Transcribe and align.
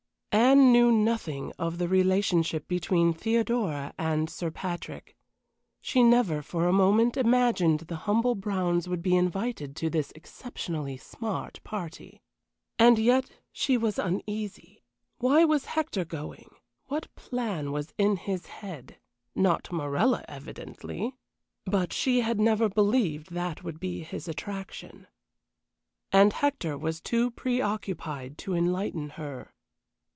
Anne 0.33 0.71
knew 0.71 0.89
nothing 0.93 1.51
of 1.59 1.77
the 1.77 1.89
relationship 1.89 2.65
between 2.67 3.11
Theodora 3.13 3.93
and 3.97 4.29
Sir 4.29 4.49
Patrick. 4.49 5.17
She 5.81 6.03
never 6.03 6.41
for 6.41 6.67
a 6.67 6.73
moment 6.73 7.17
imagined 7.17 7.81
the 7.81 7.97
humble 8.05 8.35
Browns 8.35 8.87
would 8.87 9.01
be 9.01 9.15
invited 9.15 9.75
to 9.77 9.89
this 9.89 10.13
exceptionally 10.15 10.95
smart 10.95 11.59
party. 11.65 12.21
And 12.79 12.97
yet 12.97 13.29
she 13.51 13.75
was 13.77 13.99
uneasy. 13.99 14.81
Why 15.17 15.43
was 15.43 15.65
Hector 15.65 16.05
going? 16.05 16.51
What 16.85 17.13
plan 17.15 17.73
was 17.73 17.93
in 17.97 18.15
his 18.15 18.47
head? 18.47 18.99
Not 19.35 19.69
Morella, 19.69 20.23
evidently. 20.29 21.13
But 21.65 21.91
she 21.91 22.21
had 22.21 22.39
never 22.39 22.69
believed 22.69 23.31
that 23.31 23.65
would 23.65 23.81
be 23.81 24.03
his 24.03 24.29
attraction. 24.29 25.07
And 26.11 26.31
Hector 26.31 26.77
was 26.77 27.01
too 27.01 27.31
preoccupied 27.31 28.37
to 28.39 28.53
enlighten 28.53 29.11
her. 29.11 29.51